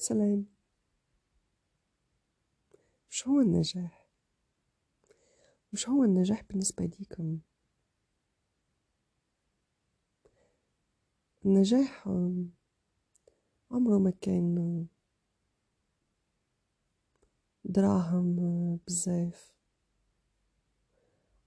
[0.00, 0.46] سلام.
[3.10, 4.08] وش هو النجاح؟
[5.72, 7.38] وش هو النجاح بالنسبة ليكم؟
[11.46, 12.08] النجاح
[13.70, 14.86] عمره ما كان
[17.64, 18.36] دراهم
[18.86, 19.52] بزاف.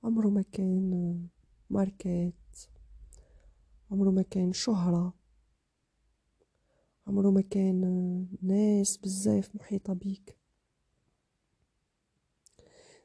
[0.04, 1.30] عمره ما كان
[1.70, 2.34] ماركات.
[3.92, 5.21] عمره ما كان شهرة.
[7.12, 10.38] عمره ما كان ناس بزاف محيطة بيك.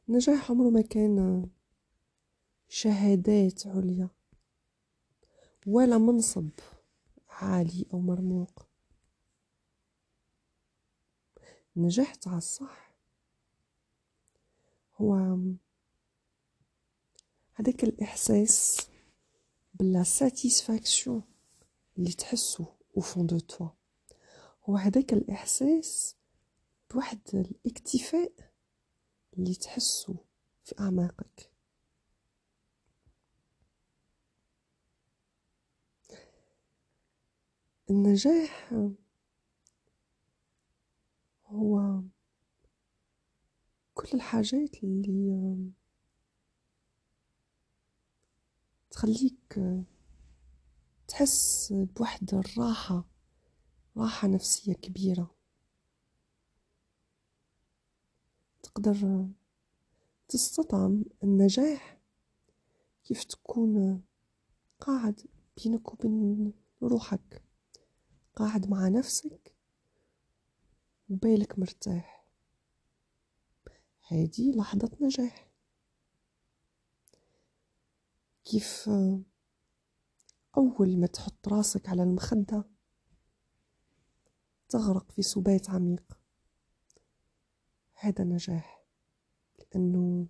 [0.08, 1.48] النجاح عمره ما كان
[2.68, 4.08] شهادات عليا
[5.66, 6.50] ولا منصب
[7.28, 8.66] عالي أو مرموق.
[11.76, 12.96] النجاح تاع الصح.
[14.96, 15.38] هو
[17.54, 18.88] هذاك الإحساس
[19.74, 21.22] بلا ساتيسفاكسيون
[21.98, 22.64] اللي تحسو
[22.96, 23.75] au fond de toi.
[24.68, 26.16] هو هذاك الإحساس
[26.90, 28.32] بواحد الاكتفاء
[29.38, 30.14] اللي تحسو
[30.64, 31.50] في أعماقك.
[37.90, 38.72] النجاح
[41.46, 42.00] هو
[43.94, 45.56] كل الحاجات اللي
[48.90, 49.58] تخليك
[51.08, 53.15] تحس بوحدة الراحة.
[53.96, 55.34] راحة نفسية كبيرة.
[58.62, 59.26] تقدر
[60.28, 61.98] تستطعم النجاح
[63.04, 64.02] كيف تكون
[64.80, 65.20] قاعد
[65.56, 66.52] بينك وبين
[66.82, 67.42] روحك.
[68.36, 69.54] قاعد مع نفسك
[71.10, 72.26] وبالك مرتاح.
[74.08, 75.50] هذه لحظة نجاح.
[78.44, 78.90] كيف
[80.56, 82.75] أول ما تحط راسك على المخدة
[84.68, 86.18] تغرق في سبات عميق.
[87.94, 88.84] هذا نجاح
[89.58, 90.26] لأنه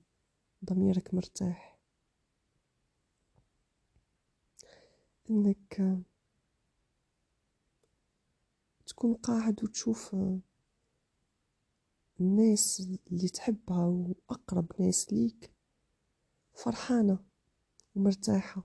[0.65, 1.79] ضميرك مرتاح.
[5.31, 6.03] إنك
[8.87, 10.17] تكون قاعد وتشوف
[12.21, 12.81] الناس
[13.11, 15.53] اللي تحبها وأقرب ناس ليك
[16.55, 17.19] فرحانة
[17.95, 18.63] ومرتاحة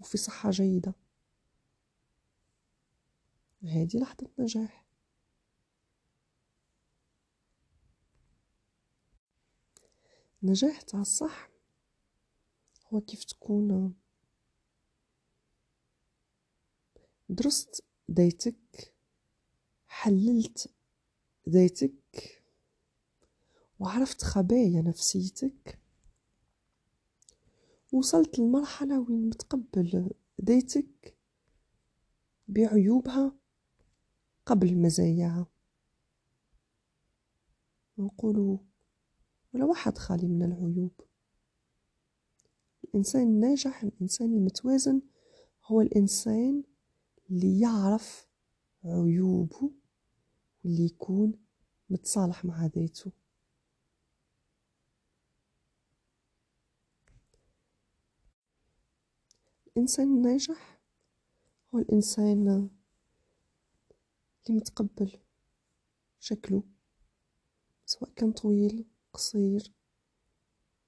[0.00, 0.94] وفي صحة جيدة.
[3.64, 4.86] هذه لحظة نجاح
[10.42, 10.80] النجاح.
[10.82, 11.50] تاع الصح
[12.86, 13.94] هو كيف تكون
[17.28, 18.94] درست ذاتك
[19.88, 20.74] حللت
[21.48, 22.42] ذاتك
[23.80, 25.78] وعرفت خبايا نفسيتك
[27.92, 30.10] وصلت لمرحلة وين متقبل
[30.44, 31.16] ذاتك
[32.48, 33.39] بعيوبها
[34.46, 35.46] قبل مزاياها.
[37.98, 38.58] نقولوا
[39.54, 40.92] ولا واحد خالي من العيوب.
[42.84, 45.02] الإنسان الناجح الإنسان المتوازن
[45.64, 46.62] هو الإنسان
[47.30, 48.28] اللي يعرف
[48.84, 49.70] عيوبه
[50.64, 51.32] واللي يكون
[51.90, 53.12] متصالح مع ذاته.
[59.76, 60.80] الإنسان الناجح
[61.74, 62.70] هو الإنسان
[64.46, 65.18] اللي متقبل
[66.20, 66.62] شكله
[67.86, 69.72] سواء كان طويل قصير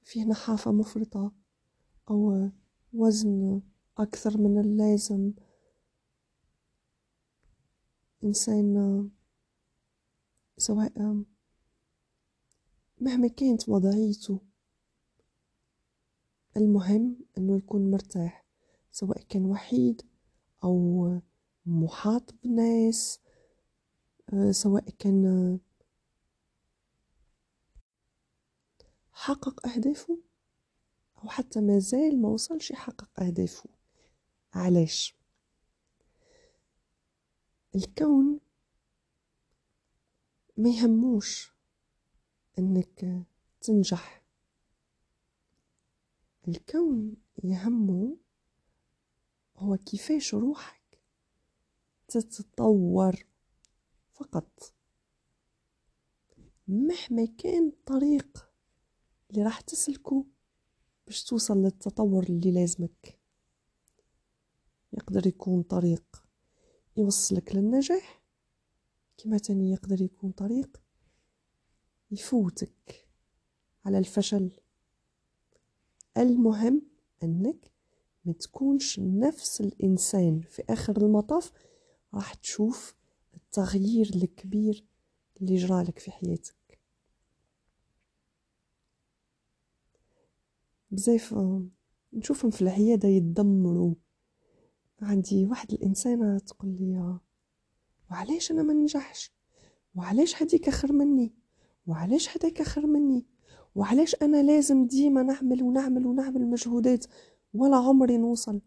[0.04, 1.32] فيه نحافة مفرطة
[2.10, 2.50] أو
[2.92, 3.62] وزن
[3.98, 5.32] أكثر من اللازم.
[8.24, 9.10] إنسان
[10.58, 11.22] سواء
[13.00, 14.40] مهما كانت وضعيته
[16.56, 18.44] المهم أنه يكون مرتاح
[18.92, 20.02] سواء كان وحيد
[20.64, 21.20] أو
[21.66, 23.20] محاط بناس
[24.50, 25.59] سواء كان
[29.12, 30.19] حقق أهدافه
[31.19, 33.70] أو حتى ما زال ما وصلش يحقق أهدافه.
[34.54, 35.16] علاش؟
[37.75, 38.40] الكون
[40.56, 41.52] ما يهموش
[42.58, 43.25] إنك
[43.61, 44.23] تنجح.
[46.49, 48.17] الكون يهمه
[49.56, 50.99] هو كيفاش روحك
[52.08, 53.31] تتطور.
[54.22, 54.74] فقط.
[56.69, 58.50] مهما كان الطريق
[59.30, 60.26] اللي راح تسلكه
[61.06, 63.19] باش توصل للتطور اللي لازمك.
[64.92, 66.24] يقدر يكون طريق
[66.96, 68.22] يوصلك للنجاح
[69.19, 70.82] كما تاني يقدر يكون طريق
[72.10, 73.08] يفوتك
[73.84, 74.60] على الفشل.
[76.16, 76.82] المهم
[77.22, 77.72] أنك
[78.24, 81.52] ما تكونش نفس الإنسان في آخر المطاف
[82.14, 82.94] راح تشوف
[83.52, 84.84] التغيير الكبير
[85.40, 86.81] اللي جرالك في حياتك.
[90.90, 91.34] بزاف
[92.12, 93.94] نشوفهم في العيادة يتدمروا.
[95.02, 97.19] عندي واحد الإنسانة تقول لي
[98.10, 99.32] وعلاش أنا ما ننجحش
[99.94, 101.34] وعلاش هديك خير مني؟
[101.87, 103.26] وعلاش هداك خير مني؟
[103.75, 107.06] وعلاش أنا لازم ديما نعمل ونعمل ونعمل مجهودات
[107.55, 108.60] ولا عمري نوصل؟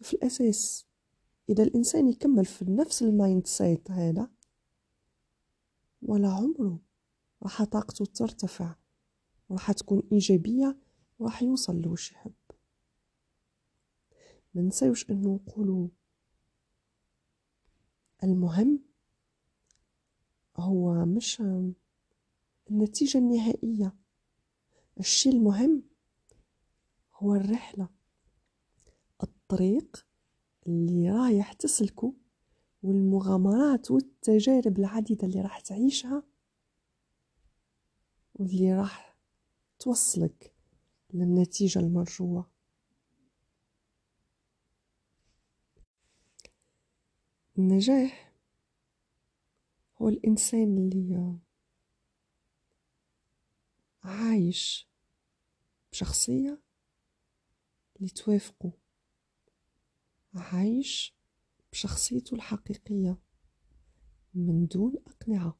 [0.00, 0.93] في الأساس
[1.48, 4.30] إذا الإنسان يكمل في نفس ال mindset هذا
[6.02, 6.78] ولا عمره
[7.42, 8.74] راح طاقته ترتفع
[9.48, 10.78] وراح تكون إيجابية
[11.18, 12.32] وراح يوصل لوش يحب
[14.54, 15.88] ما نساوش إنه نقولوا
[18.24, 18.80] المهم
[20.56, 21.42] هو مش
[22.70, 23.94] النتيجة النهائية.
[25.00, 25.82] الشيء المهم
[27.14, 27.88] هو الرحلة
[29.22, 30.06] الطريق
[30.66, 32.14] اللي رايح تسلكه
[32.82, 36.22] والمغامرات والتجارب العديدة اللي راح تعيشها
[38.34, 39.16] واللي راح
[39.78, 40.54] توصلك
[41.14, 42.50] للنتيجة المرجوة.
[47.58, 48.32] النجاح
[49.98, 51.38] هو الإنسان اللي
[54.04, 54.88] عايش
[55.92, 56.60] بشخصية
[57.96, 58.72] اللي توافقه
[60.34, 61.14] عايش
[61.72, 63.18] بشخصيته الحقيقية
[64.34, 65.58] من دون أقنعة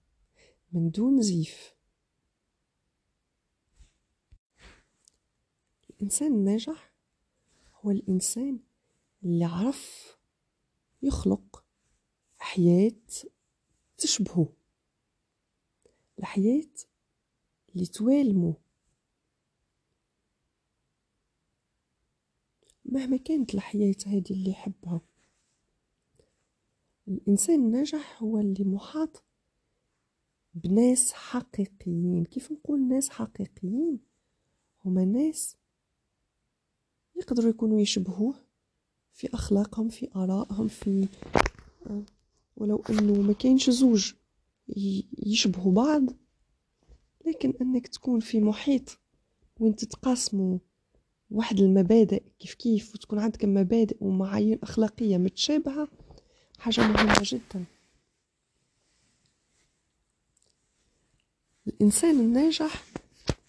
[0.73, 1.75] من دون زيف.
[5.91, 6.93] الإنسان الناجح
[7.75, 8.61] هو الإنسان
[9.25, 10.17] اللي عرف
[11.03, 11.65] يخلق
[12.39, 12.93] حياة
[13.99, 14.53] تشبهه
[16.19, 16.71] الحياة
[17.75, 18.64] اللي توالمه.
[22.95, 25.01] مهما كانت الحياة هذه اللي يحبها.
[27.09, 29.25] الإنسان الناجح هو اللي محاط
[30.55, 32.25] بناس حقيقيين.
[32.25, 34.01] كيف نقول ناس حقيقيين؟
[34.85, 35.57] هما ناس
[37.17, 38.35] يقدروا يكونوا يشبهوه
[39.13, 41.09] في أخلاقهم في آرائهم في
[42.57, 44.13] ولو أنه ما كاينش زوج
[45.19, 46.11] يشبهوا بعض
[47.27, 48.99] لكن أنك تكون في محيط
[49.61, 50.59] وين تتقاسموا
[51.35, 55.89] واحد المبادئ كيف كيف وتكون عندك مبادئ ومعايير أخلاقية متشابهة
[56.59, 57.65] حاجة مهمة جدا.
[61.67, 62.85] الإنسان الناجح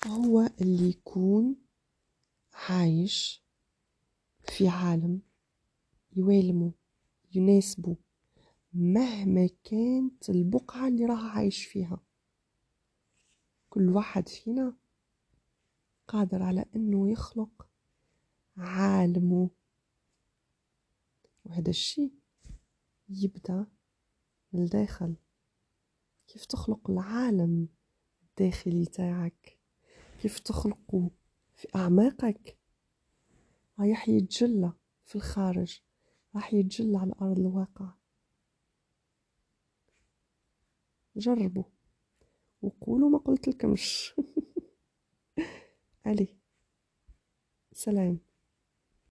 [0.08, 1.56] هو اللي يكون
[2.54, 3.44] عايش
[4.44, 5.22] في عالم
[6.16, 6.72] يوالمه
[7.36, 7.96] يناسبه
[8.74, 12.00] مهما كانت البقعة اللي راه عايش فيها.
[13.70, 14.74] كل واحد فينا
[16.08, 17.65] قادر على إنه يخلق
[18.58, 19.50] عالمه
[21.46, 22.14] وهذا الشيء
[23.10, 23.66] يبدأ
[24.54, 25.16] من الداخل.
[26.28, 27.68] كيف تخلق العالم
[28.24, 29.58] الداخلي تاعك؟
[30.22, 31.12] كيف تخلقه
[31.56, 32.58] في أعماقك؟
[33.80, 34.74] رايح يتجلى
[35.06, 35.82] في الخارج
[36.36, 37.94] راح يتجلى على أرض الواقع.
[41.16, 41.64] جربوا
[42.62, 44.16] وقولوا ما قلت لكمش.
[46.06, 46.38] علي
[47.74, 48.25] سلام.